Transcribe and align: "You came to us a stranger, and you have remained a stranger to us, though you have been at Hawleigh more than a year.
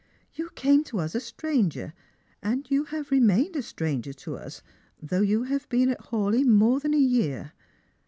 "You 0.33 0.49
came 0.55 0.83
to 0.85 0.97
us 0.97 1.13
a 1.13 1.19
stranger, 1.19 1.93
and 2.41 2.65
you 2.71 2.85
have 2.85 3.11
remained 3.11 3.55
a 3.55 3.61
stranger 3.61 4.13
to 4.13 4.35
us, 4.35 4.63
though 4.99 5.21
you 5.21 5.43
have 5.43 5.69
been 5.69 5.89
at 5.89 6.05
Hawleigh 6.05 6.43
more 6.43 6.79
than 6.79 6.95
a 6.95 6.97
year. 6.97 7.51